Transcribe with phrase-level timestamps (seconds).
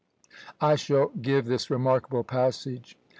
[0.59, 2.97] I shall give this remarkable passage.